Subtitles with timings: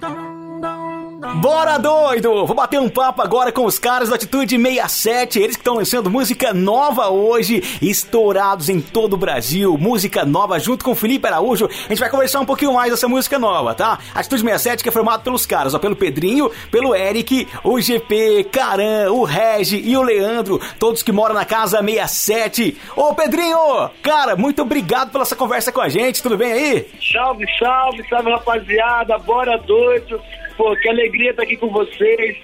[0.00, 0.39] dun,
[1.36, 2.44] Bora doido!
[2.44, 6.10] Vou bater um papo agora com os caras da Atitude 67, eles que estão lançando
[6.10, 11.66] música nova hoje, estourados em todo o Brasil, música nova junto com Felipe Araújo.
[11.66, 13.98] A gente vai conversar um pouquinho mais dessa música nova, tá?
[14.14, 19.12] Atitude 67 que é formado pelos caras, ó, pelo Pedrinho, pelo Eric, o GP, Caran,
[19.12, 22.76] o Regi e o Leandro, todos que moram na casa 67.
[22.96, 26.90] Ô Pedrinho, cara, muito obrigado pela essa conversa com a gente, tudo bem aí?
[27.12, 30.20] Salve, salve, salve rapaziada, bora doido.
[30.60, 32.36] Pô, que alegria estar aqui com vocês.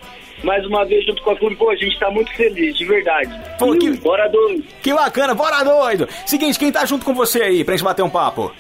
[0.43, 1.55] Mais uma vez junto com a Clube.
[1.55, 3.31] Pô, a gente tá muito feliz, de verdade.
[3.59, 3.91] Pô, que...
[3.99, 4.65] Bora doido.
[4.81, 6.09] Que bacana, bora doido.
[6.25, 8.55] Seguinte, quem tá junto com você aí pra gente bater um papo?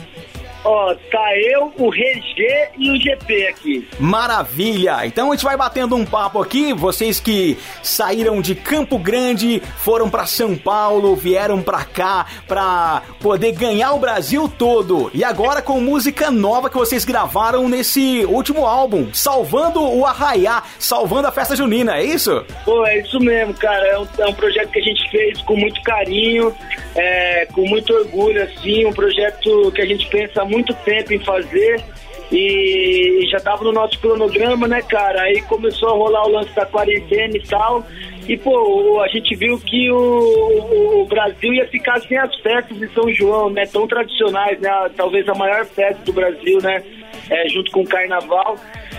[0.69, 3.88] Ó, tá eu, o RG e o GP aqui.
[4.01, 5.06] Maravilha!
[5.06, 6.73] Então a gente vai batendo um papo aqui.
[6.73, 13.52] Vocês que saíram de Campo Grande, foram para São Paulo, vieram pra cá pra poder
[13.52, 15.09] ganhar o Brasil todo.
[15.15, 21.28] E agora com música nova que vocês gravaram nesse último álbum, salvando o Arraiá, salvando
[21.28, 22.44] a festa junina, é isso?
[22.64, 23.87] Pô, é isso mesmo, cara.
[23.87, 26.53] É um, é um projeto que a gente fez com muito carinho,
[26.97, 28.84] é, com muito orgulho, assim.
[28.84, 31.84] Um projeto que a gente pensa muito muito tempo em fazer
[32.33, 35.22] e já tava no nosso cronograma, né, cara?
[35.22, 37.86] Aí começou a rolar o lance da quarentena e tal.
[38.27, 42.88] E, pô, a gente viu que o, o Brasil ia ficar sem as festas de
[42.92, 43.64] São João, né?
[43.66, 44.70] Tão tradicionais, né?
[44.97, 46.83] Talvez a maior festa do Brasil, né?
[47.31, 48.56] É, junto com o Carnaval.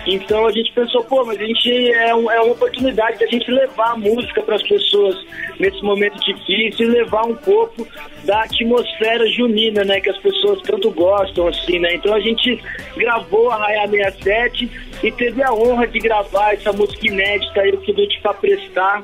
[0.08, 3.52] Então a gente pensou, pô, mas a gente é, um, é uma oportunidade da gente
[3.52, 5.18] levar a música para as pessoas
[5.60, 7.86] nesse momento difícil e levar um pouco
[8.24, 11.96] da atmosfera junina, né, que as pessoas tanto gostam, assim, né?
[11.96, 12.58] Então a gente
[12.96, 14.72] gravou a Raia 67
[15.04, 19.04] e teve a honra de gravar essa música inédita aí, o que eu te prestar,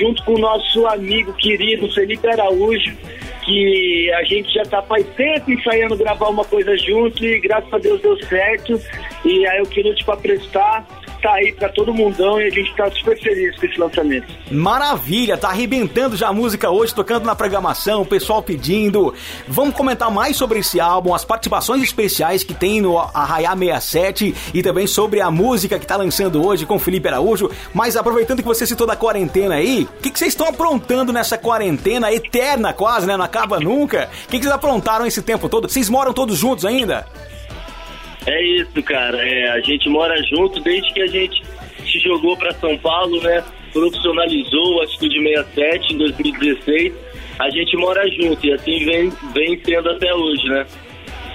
[0.00, 2.96] junto com o nosso amigo querido Felipe Araújo,
[3.44, 7.78] que a gente já tá faz tempo ensaiando gravar uma coisa junto e graças a
[7.78, 8.80] Deus deu certo.
[9.24, 10.86] E aí eu queria te prestar
[11.20, 14.26] tá aí pra todo mundão e a gente tá super feliz com esse lançamento.
[14.50, 19.14] Maravilha, tá arrebentando já a música hoje, tocando na programação, o pessoal pedindo.
[19.46, 24.62] Vamos comentar mais sobre esse álbum, as participações especiais que tem no Arraiá 67 e
[24.62, 27.50] também sobre a música que tá lançando hoje com Felipe Araújo.
[27.74, 31.36] Mas aproveitando que você citou da quarentena aí, o que, que vocês estão aprontando nessa
[31.36, 33.16] quarentena eterna quase, né?
[33.16, 34.08] Não acaba nunca.
[34.24, 35.68] O que, que vocês aprontaram esse tempo todo?
[35.68, 37.06] Vocês moram todos juntos ainda?
[38.26, 39.16] É isso, cara.
[39.16, 41.42] É, a gente mora junto desde que a gente
[41.84, 43.42] se jogou para São Paulo, né?
[43.72, 46.92] Profissionalizou o Atitude 67 em 2016.
[47.38, 50.66] A gente mora junto e assim vem, vem sendo até hoje, né?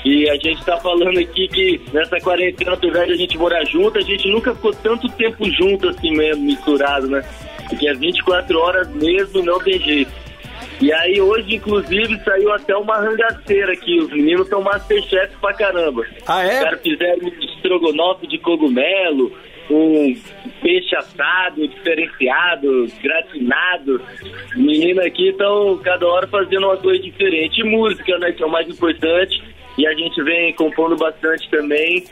[0.05, 3.97] E a gente tá falando aqui que nessa quarentena, apesar de a gente morar junto,
[3.97, 7.23] a gente nunca ficou tanto tempo junto assim mesmo, misturado, né?
[7.67, 10.11] Porque é 24 horas mesmo, não tem jeito.
[10.81, 13.99] E aí hoje, inclusive, saiu até uma rangaceira aqui.
[13.99, 16.05] Os meninos estão Masterchef pra caramba.
[16.27, 16.57] Ah, é?
[16.57, 19.31] Os caras fizeram um estrogonofe de cogumelo,
[19.69, 20.15] um
[20.61, 24.01] peixe assado, diferenciado, gratinado.
[24.55, 27.61] Meninos aqui estão cada hora fazendo uma coisa diferente.
[27.61, 29.41] E música, né, que é o mais importante.
[29.77, 32.05] E a gente vem compondo bastante também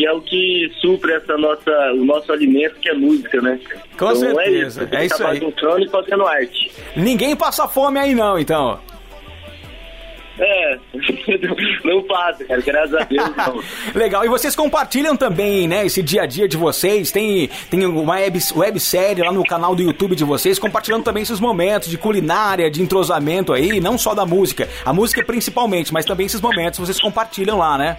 [0.00, 3.60] que é o que supre essa nossa, o nosso alimento, que é música, né?
[3.98, 4.40] Com então, certeza.
[4.40, 5.84] É isso, é isso aí.
[5.84, 6.72] e fazendo arte.
[6.96, 8.80] Ninguém passa fome aí não, então.
[10.38, 10.78] É,
[11.84, 13.62] não passa, cara, graças a Deus não.
[13.94, 18.14] Legal, e vocês compartilham também, né, esse dia a dia de vocês, tem, tem uma
[18.14, 22.70] web, websérie lá no canal do YouTube de vocês, compartilhando também esses momentos de culinária,
[22.70, 26.98] de entrosamento aí, não só da música, a música principalmente, mas também esses momentos vocês
[26.98, 27.98] compartilham lá, né?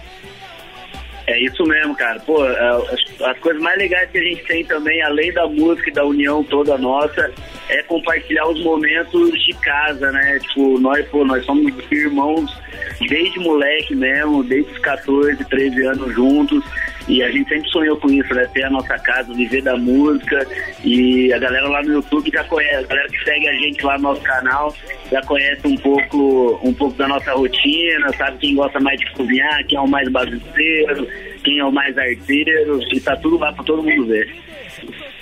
[1.26, 2.18] É isso mesmo, cara.
[2.20, 5.88] Pô, é, as, as, coisas mais legais que a gente tem também, além da música
[5.88, 7.32] e da união toda nossa,
[7.68, 10.38] é compartilhar os momentos de casa, né?
[10.40, 12.60] Tipo, nós, pô, nós somos irmãos
[13.08, 16.64] desde moleque mesmo, desde os 14, 13 anos juntos.
[17.08, 18.46] E a gente sempre sonhou com isso, né?
[18.52, 20.46] Ter a nossa casa, viver da música.
[20.84, 23.96] E a galera lá no YouTube já conhece, a galera que segue a gente lá
[23.96, 24.74] no nosso canal
[25.10, 29.66] já conhece um pouco, um pouco da nossa rotina, sabe quem gosta mais de cozinhar,
[29.66, 31.06] quem é o mais bagunceiro,
[31.44, 32.80] quem é o mais arteiro.
[32.92, 34.34] E tá tudo lá pra todo mundo ver.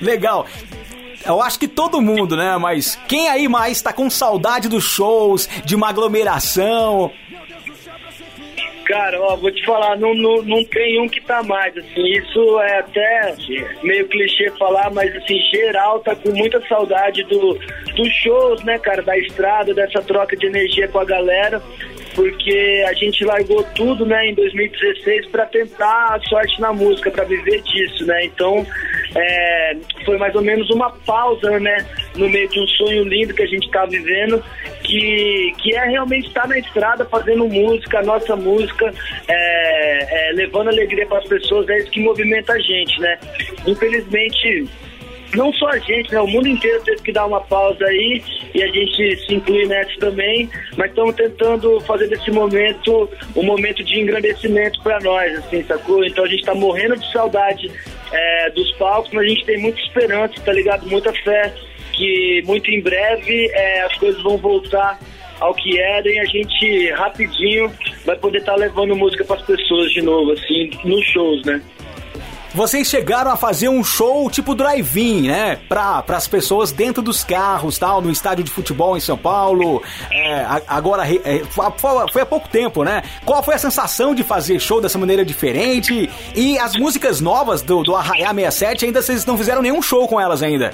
[0.00, 0.46] Legal.
[1.24, 2.56] Eu acho que todo mundo, né?
[2.56, 7.12] Mas quem aí mais tá com saudade dos shows, de uma aglomeração?
[8.90, 12.58] Cara, ó, vou te falar, não, não, não tem um que tá mais, assim, isso
[12.58, 13.36] é até
[13.84, 17.56] meio clichê falar, mas assim, geral tá com muita saudade do,
[17.94, 21.62] dos shows, né, cara, da estrada, dessa troca de energia com a galera,
[22.16, 27.22] porque a gente largou tudo, né, em 2016 para tentar a sorte na música, para
[27.22, 28.66] viver disso, né, então
[29.14, 31.86] é, foi mais ou menos uma pausa, né?
[32.16, 34.42] No meio de um sonho lindo que a gente está vivendo,
[34.82, 38.92] que, que é realmente estar na estrada fazendo música, nossa música,
[39.28, 43.18] é, é, levando alegria para as pessoas, é isso que movimenta a gente, né?
[43.66, 44.68] Infelizmente
[45.34, 46.20] não só a gente, né?
[46.20, 48.22] O mundo inteiro teve que dar uma pausa aí
[48.54, 53.84] e a gente se inclui nessa também, mas estamos tentando fazer desse momento um momento
[53.84, 56.04] de engrandecimento para nós, assim, sacou?
[56.04, 57.70] Então a gente está morrendo de saudade
[58.12, 60.86] é, dos palcos, mas a gente tem muita esperança, tá ligado?
[60.86, 61.52] Muita fé
[61.92, 64.98] que muito em breve é, as coisas vão voltar
[65.38, 67.72] ao que era e a gente rapidinho
[68.04, 71.62] vai poder estar tá levando música para as pessoas de novo, assim, nos shows, né?
[72.52, 75.56] Vocês chegaram a fazer um show tipo drive-in, né?
[75.68, 79.82] Para as pessoas dentro dos carros, tal, no estádio de futebol em São Paulo.
[80.10, 81.42] É, agora, é,
[82.08, 83.02] foi há pouco tempo, né?
[83.24, 86.10] Qual foi a sensação de fazer show dessa maneira diferente?
[86.34, 90.20] E as músicas novas do, do Arraiá 67, ainda vocês não fizeram nenhum show com
[90.20, 90.72] elas ainda?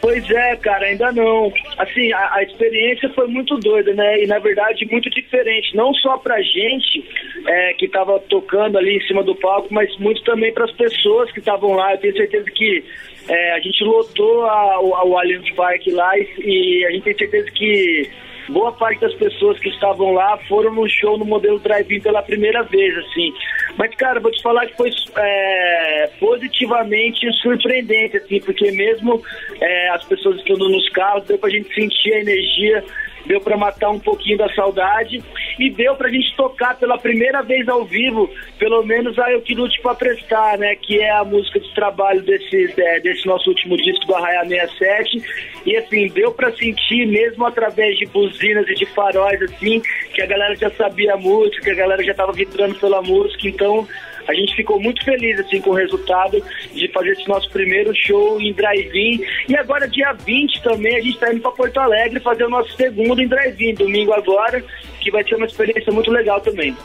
[0.00, 1.52] Pois é, cara, ainda não.
[1.76, 4.22] Assim, a, a, experiência foi muito doida, né?
[4.22, 7.04] E na verdade muito diferente, não só pra gente
[7.46, 11.30] é, que tava tocando ali em cima do palco, mas muito também para as pessoas
[11.32, 11.92] que estavam lá.
[11.92, 12.84] Eu tenho certeza que
[13.28, 17.18] é, a gente lotou a, o, o Allianz Parque lá e, e a gente tem
[17.18, 18.10] certeza que
[18.48, 22.62] boa parte das pessoas que estavam lá foram no show no modelo drive-in pela primeira
[22.62, 23.32] vez, assim.
[23.76, 29.22] Mas, cara, vou te falar que foi é, positivamente surpreendente, assim, porque mesmo
[29.60, 32.84] é, as pessoas estando nos carros, deu pra gente sentir a energia
[33.28, 35.22] deu para matar um pouquinho da saudade
[35.58, 38.28] e deu pra gente tocar pela primeira vez ao vivo,
[38.58, 42.22] pelo menos a Eu Que Lute Pra Prestar, né, que é a música de trabalho
[42.22, 45.22] desse, é, desse nosso último disco do Arraia 67
[45.66, 49.82] e assim, deu para sentir mesmo através de buzinas e de faróis assim,
[50.14, 53.46] que a galera já sabia a música, que a galera já tava vibrando pela música,
[53.46, 53.86] então
[54.28, 56.42] a gente ficou muito feliz assim com o resultado
[56.72, 59.24] de fazer esse nosso primeiro show em drive-in.
[59.48, 62.70] E agora, dia 20 também, a gente está indo para Porto Alegre fazer o nosso
[62.76, 64.62] segundo em drive-in, domingo agora,
[65.00, 66.76] que vai ser uma experiência muito legal também.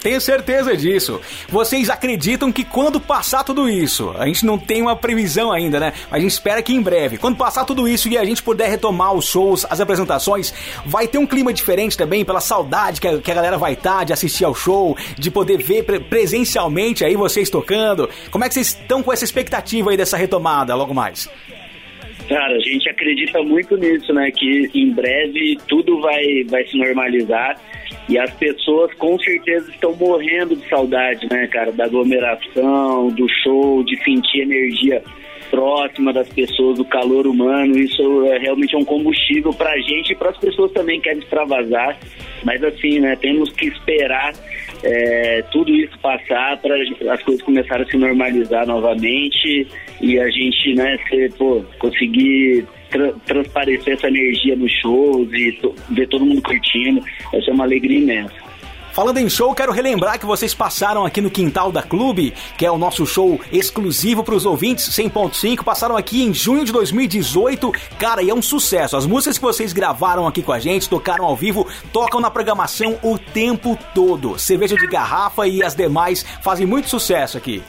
[0.00, 1.20] Tenho certeza disso.
[1.48, 5.92] Vocês acreditam que quando passar tudo isso, a gente não tem uma previsão ainda, né?
[6.10, 8.68] Mas a gente espera que em breve, quando passar tudo isso e a gente puder
[8.68, 10.54] retomar os shows, as apresentações,
[10.86, 13.98] vai ter um clima diferente também, pela saudade que a, que a galera vai estar
[13.98, 18.08] tá de assistir ao show, de poder ver presencialmente aí vocês tocando.
[18.30, 21.28] Como é que vocês estão com essa expectativa aí dessa retomada logo mais?
[22.28, 24.30] Cara, a gente acredita muito nisso, né?
[24.30, 27.60] Que em breve tudo vai, vai se normalizar
[28.10, 31.70] e as pessoas com certeza estão morrendo de saudade, né, cara?
[31.70, 35.00] Da aglomeração, do show, de sentir energia
[35.48, 37.78] próxima das pessoas, do calor humano.
[37.78, 41.20] Isso é realmente um combustível para a gente e para as pessoas também que querem
[41.20, 41.96] extravasar.
[42.44, 43.14] Mas assim, né?
[43.14, 44.32] Temos que esperar
[44.82, 46.74] é, tudo isso passar para
[47.12, 49.68] as coisas começarem a se normalizar novamente
[50.00, 55.58] e a gente, né, ser, pô, conseguir tra transparecer essa energia nos shows e
[55.90, 57.02] ver todo mundo curtindo.
[57.32, 58.50] Essa é uma alegria imensa.
[58.92, 62.70] Falando em show, quero relembrar que vocês passaram aqui no Quintal da Clube, que é
[62.70, 67.70] o nosso show exclusivo para os ouvintes 100.5, passaram aqui em junho de 2018.
[67.98, 68.96] Cara, e é um sucesso.
[68.96, 72.98] As músicas que vocês gravaram aqui com a gente, tocaram ao vivo, tocam na programação
[73.02, 74.38] o tempo todo.
[74.38, 77.62] Cerveja de garrafa e as demais fazem muito sucesso aqui.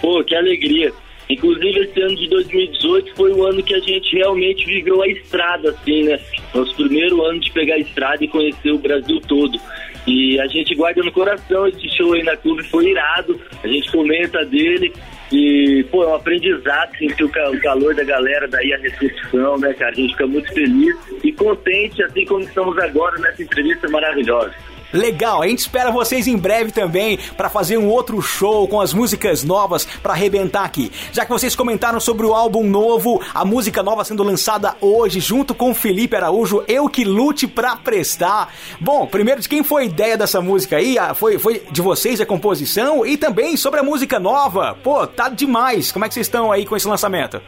[0.00, 0.92] Pô, que alegria.
[1.32, 5.70] Inclusive, esse ano de 2018 foi o ano que a gente realmente viveu a estrada,
[5.70, 6.20] assim, né?
[6.54, 9.58] Nosso primeiro ano de pegar a estrada e conhecer o Brasil todo.
[10.06, 13.40] E a gente guarda no coração esse show aí na clube, foi irado.
[13.62, 14.92] A gente comenta dele.
[15.32, 17.30] E, pô, é um aprendizado sentir o
[17.62, 19.92] calor da galera, daí a recepção, né, cara?
[19.92, 24.52] A gente fica muito feliz e contente, assim como estamos agora nessa entrevista maravilhosa.
[24.92, 28.92] Legal, a gente espera vocês em breve também para fazer um outro show com as
[28.92, 30.92] músicas novas para arrebentar aqui.
[31.12, 35.54] Já que vocês comentaram sobre o álbum novo, a música nova sendo lançada hoje junto
[35.54, 38.52] com Felipe Araújo, Eu Que Lute Pra Prestar.
[38.80, 40.98] Bom, primeiro de quem foi a ideia dessa música aí?
[40.98, 44.76] Ah, foi, foi de vocês a composição e também sobre a música nova.
[44.82, 45.90] Pô, tá demais.
[45.90, 47.40] Como é que vocês estão aí com esse lançamento?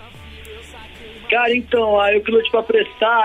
[1.35, 2.65] Cara, então, a Eu Que Lute Pra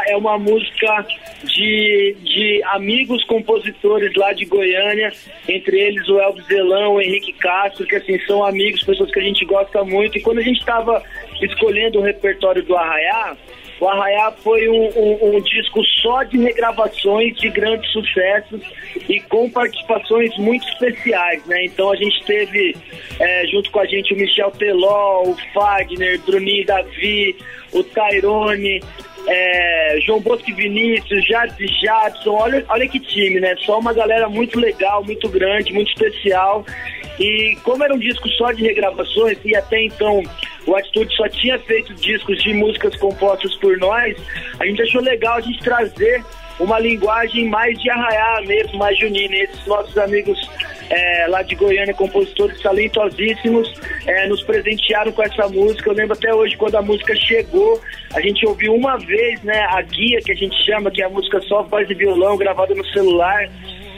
[0.08, 1.06] é uma música
[1.44, 5.14] de, de amigos compositores lá de Goiânia,
[5.48, 9.22] entre eles o Elvis Zelão, o Henrique Castro, que assim, são amigos, pessoas que a
[9.22, 10.18] gente gosta muito.
[10.18, 11.04] E quando a gente estava
[11.40, 13.38] escolhendo o repertório do Arraiá,
[13.80, 18.62] o Arraiá foi um, um, um, disco só de regravações de grandes sucessos
[19.08, 21.66] e com participações muito especiais, né?
[21.66, 22.76] Então a gente teve
[23.20, 27.36] é, junto com a gente o Michel Teló, o Fagner, Bruninho Davi,
[27.72, 28.82] o Tairone,
[29.28, 31.24] é, João Bosco e Vinícius,
[31.60, 33.56] e Jadson, olha, olha que time, né?
[33.66, 36.66] Só uma galera muito legal, muito grande, muito especial.
[37.20, 40.24] E como era um disco só de regravações, e até então
[40.66, 44.16] o Atitude só tinha feito discos de músicas compostas por nós,
[44.60, 46.24] a gente achou legal a gente trazer
[46.60, 49.36] uma linguagem mais de arraiar mesmo, mais junina.
[49.36, 50.38] E esses nossos amigos
[50.90, 53.74] é, lá de Goiânia, compositores talentosíssimos,
[54.06, 55.90] é, nos presentearam com essa música.
[55.90, 57.80] Eu lembro até hoje quando a música chegou,
[58.14, 61.10] a gente ouviu uma vez, né, a guia que a gente chama, que é a
[61.10, 63.48] música só voz e violão, gravada no celular.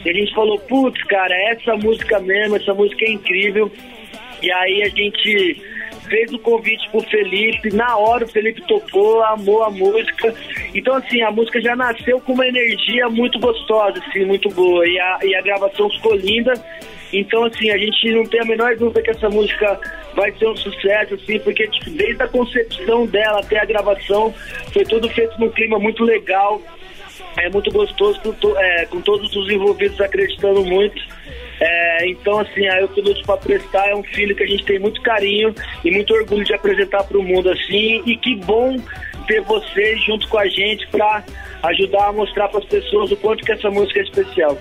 [0.04, 3.70] E a gente falou, putz, cara, essa música mesmo, essa música é incrível.
[4.42, 5.62] E aí a gente
[6.08, 10.34] fez o convite pro Felipe, na hora o Felipe tocou, amou a música.
[10.74, 14.86] Então, assim, a música já nasceu com uma energia muito gostosa, assim, muito boa.
[14.86, 16.52] E a, e a gravação ficou linda.
[17.12, 19.78] Então, assim, a gente não tem a menor dúvida que essa música
[20.14, 24.34] vai ser um sucesso, assim, porque tipo, desde a concepção dela até a gravação,
[24.72, 26.60] foi tudo feito num clima muito legal
[27.36, 31.00] é muito gostoso com, to, é, com todos os envolvidos acreditando muito.
[31.60, 34.78] É, então, assim, a Eu Piloto para Prestar é um filho que a gente tem
[34.78, 38.02] muito carinho e muito orgulho de apresentar para o mundo assim.
[38.04, 38.76] E que bom
[39.26, 41.22] ter vocês junto com a gente para
[41.62, 44.58] ajudar a mostrar para as pessoas o quanto que essa música é especial.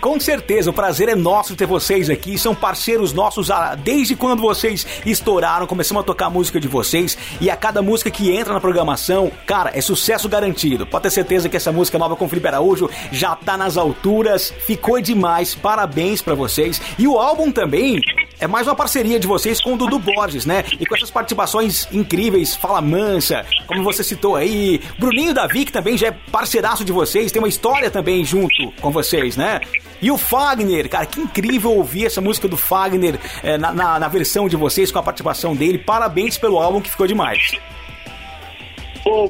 [0.00, 2.38] Com certeza, o prazer é nosso ter vocês aqui.
[2.38, 3.48] São parceiros nossos
[3.82, 5.66] desde quando vocês estouraram.
[5.66, 7.16] Começamos a tocar a música de vocês.
[7.40, 10.86] E a cada música que entra na programação, cara, é sucesso garantido.
[10.86, 14.52] Pode ter certeza que essa música nova com Felipe Araújo já tá nas alturas.
[14.66, 15.54] Ficou demais.
[15.54, 16.80] Parabéns para vocês.
[16.98, 18.00] E o álbum também
[18.38, 20.64] é mais uma parceria de vocês com o Dudu Borges, né?
[20.78, 25.96] E com essas participações incríveis, Fala Mansa, como você citou aí, Bruninho Davi, que também
[25.96, 29.60] já é parceiraço de vocês, tem uma história também junto com vocês, né?
[30.00, 34.08] E o Fagner, cara, que incrível ouvir essa música do Fagner é, na, na, na
[34.08, 35.78] versão de vocês, com a participação dele.
[35.78, 37.52] Parabéns pelo álbum que ficou demais.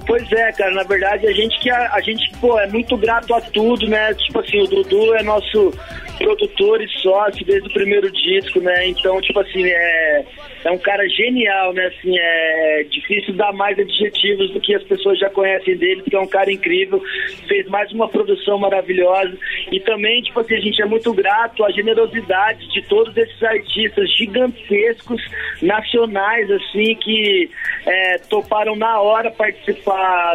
[0.07, 3.35] Pois é, cara, na verdade a gente que a, a, gente, pô, é muito grato
[3.35, 4.15] a tudo, né?
[4.15, 5.71] Tipo assim, o Dudu é nosso
[6.17, 8.89] produtor e sócio desde o primeiro disco, né?
[8.89, 10.25] Então, tipo assim, é,
[10.65, 11.89] é um cara genial, né?
[11.89, 16.21] Assim, é difícil dar mais adjetivos do que as pessoas já conhecem dele, porque é
[16.21, 17.03] um cara incrível,
[17.47, 19.37] fez mais uma produção maravilhosa.
[19.71, 24.11] E também, tipo assim, a gente é muito grato à generosidade de todos esses artistas
[24.17, 25.23] gigantescos,
[25.61, 27.51] nacionais, assim, que
[27.87, 29.66] é, toparam na hora participar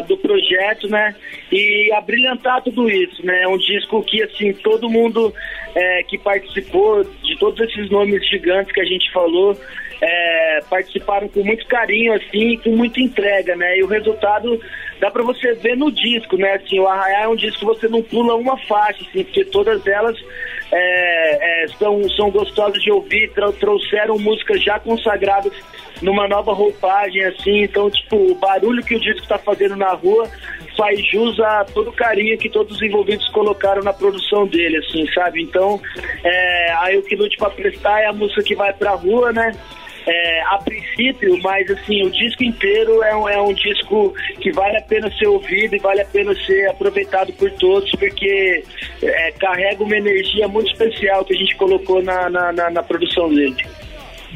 [0.08, 1.16] do projeto, né?
[1.52, 3.44] E abrilhantar tudo isso, né?
[3.44, 5.34] É um disco que, assim, todo mundo
[5.76, 9.58] é, que participou, de todos esses nomes gigantes que a gente falou,
[10.02, 13.78] é, participaram com muito carinho, assim, com muita entrega, né?
[13.78, 14.60] E o resultado
[15.02, 16.54] dá para você ver no disco, né?
[16.54, 19.86] Assim, o Arraiá é um disco que você não pula uma faixa, assim, porque todas
[19.88, 20.16] elas
[20.72, 25.52] é, é, são, são gostosas de ouvir, trouxeram músicas já consagradas
[26.04, 30.30] numa nova roupagem, assim, então, tipo, o barulho que o disco está fazendo na rua
[30.78, 35.06] faz jus a todo o carinho que todos os envolvidos colocaram na produção dele, assim,
[35.14, 35.42] sabe?
[35.42, 35.82] Então,
[36.24, 39.52] é, aí o que lute para prestar é a música que vai pra rua, né?
[40.08, 44.78] É, a princípio, mas assim, o disco inteiro é um, é um disco que vale
[44.78, 48.64] a pena ser ouvido e vale a pena ser aproveitado por todos, porque
[49.04, 53.30] é, carrega uma energia muito especial que a gente colocou na, na, na, na produção
[53.30, 53.56] dele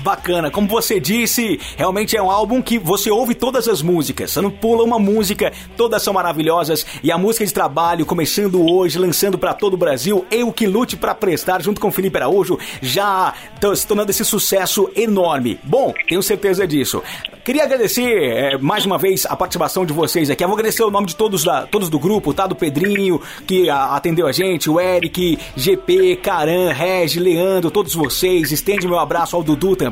[0.03, 0.51] bacana.
[0.51, 4.31] Como você disse, realmente é um álbum que você ouve todas as músicas.
[4.31, 6.85] Você não pula uma música, todas são maravilhosas.
[7.03, 10.95] E a música de trabalho, começando hoje, lançando para todo o Brasil, Eu Que Lute
[10.95, 13.33] para Prestar, junto com Felipe Araújo, já
[13.75, 15.59] se tornando esse sucesso enorme.
[15.63, 17.01] Bom, tenho certeza disso.
[17.43, 20.43] Queria agradecer é, mais uma vez a participação de vocês aqui.
[20.43, 22.47] Eu vou agradecer o nome de todos, da, todos do grupo, tá?
[22.47, 28.51] Do Pedrinho, que a, atendeu a gente, o Eric, GP, Caran, Regi, Leandro, todos vocês.
[28.51, 29.84] Estende meu abraço ao Dudu também.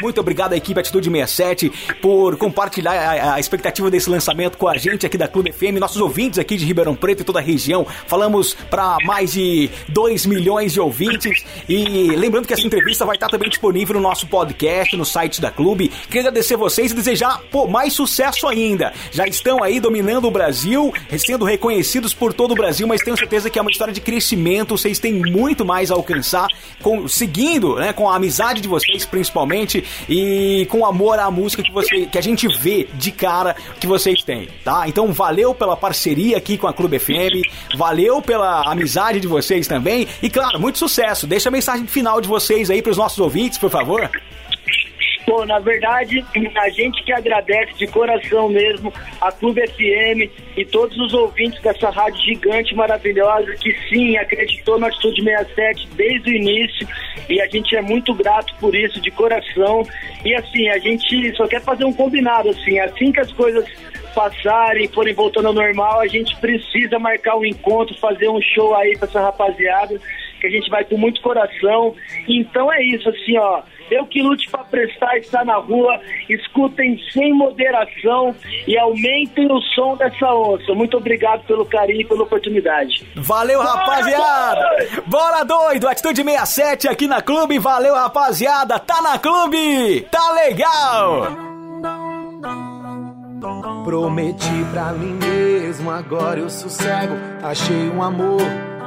[0.00, 4.76] Muito obrigado à equipe Atitude 67 por compartilhar a, a expectativa desse lançamento com a
[4.76, 7.86] gente aqui da Clube FM, nossos ouvintes aqui de Ribeirão Preto e toda a região.
[8.06, 11.44] Falamos para mais de 2 milhões de ouvintes.
[11.68, 15.50] E lembrando que essa entrevista vai estar também disponível no nosso podcast, no site da
[15.50, 15.88] Clube.
[16.06, 18.92] Queria agradecer vocês e desejar pô, mais sucesso ainda.
[19.10, 23.50] Já estão aí dominando o Brasil, sendo reconhecidos por todo o Brasil, mas tenho certeza
[23.50, 24.76] que é uma história de crescimento.
[24.76, 26.48] Vocês têm muito mais a alcançar,
[26.82, 29.23] com, seguindo né, com a amizade de vocês, principalmente,
[30.08, 34.22] e com amor à música que, você, que a gente vê de cara que vocês
[34.22, 34.88] têm, tá?
[34.88, 37.42] Então, valeu pela parceria aqui com a Clube FM,
[37.76, 41.26] valeu pela amizade de vocês também, e claro, muito sucesso.
[41.26, 44.10] Deixa a mensagem final de vocês aí para os nossos ouvintes, por favor.
[45.26, 46.24] Pô, na verdade,
[46.56, 51.88] a gente que agradece de coração mesmo a Clube FM e todos os ouvintes dessa
[51.90, 56.86] rádio gigante maravilhosa que sim acreditou no Atitude 67 desde o início
[57.28, 59.82] e a gente é muito grato por isso de coração.
[60.24, 63.64] E assim, a gente só quer fazer um combinado assim, assim que as coisas
[64.14, 68.96] passarem, forem voltando ao normal, a gente precisa marcar um encontro, fazer um show aí
[68.96, 69.98] pra essa rapaziada
[70.40, 71.94] que a gente vai com muito coração.
[72.28, 73.62] Então é isso, assim, ó.
[73.90, 76.00] Eu que lute para prestar está na rua.
[76.28, 78.34] Escutem sem moderação
[78.66, 80.74] e aumentem o som dessa onça.
[80.74, 83.06] Muito obrigado pelo carinho e pela oportunidade.
[83.14, 84.62] Valeu, rapaziada!
[85.06, 85.88] Bora doido!
[85.88, 87.58] Atitude 67 aqui na Clube.
[87.58, 88.78] Valeu, rapaziada!
[88.78, 90.02] Tá na Clube!
[90.10, 91.28] Tá legal!
[93.84, 97.14] Prometi pra mim mesmo, agora eu sossego.
[97.42, 98.40] Achei um amor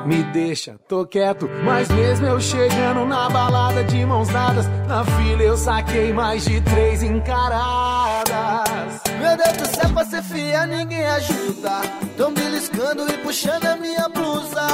[0.05, 1.49] me deixa, tô quieto.
[1.63, 6.61] Mas mesmo eu chegando na balada de mãos dadas, na fila eu saquei mais de
[6.61, 9.01] três encaradas.
[9.19, 11.81] Meu Deus do céu, pra ser fia ninguém ajuda.
[12.15, 14.67] Tão beliscando e puxando a minha blusa.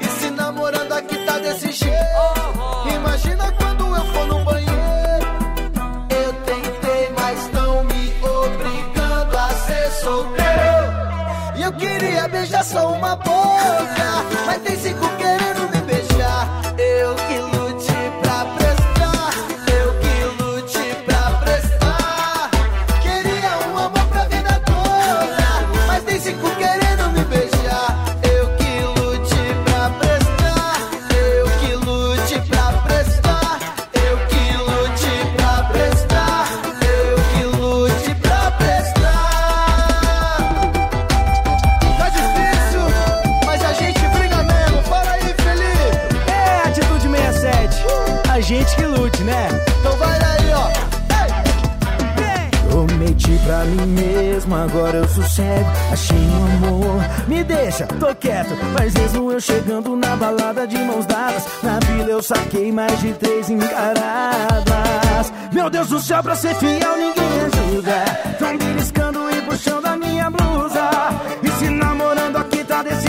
[0.00, 2.94] E se namorando aqui tá desse jeito.
[2.94, 4.78] Imagina quando eu for no banheiro.
[6.10, 11.56] Eu tentei, mas não me obrigando a ser solteiro.
[11.56, 13.97] E eu queria beijar só uma boca.
[56.58, 58.50] Amor, me deixa, tô quieto.
[58.72, 63.12] Mas mesmo eu chegando na balada de mãos dadas, na vila eu saquei mais de
[63.14, 65.32] três encaradas.
[65.52, 68.04] Meu Deus do céu, pra ser fiel ninguém ajuda.
[68.38, 70.90] Tão beliscando e puxando a minha blusa.
[71.42, 73.07] E se namorando aqui tá desse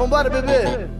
[0.00, 0.99] Vambora, bebê.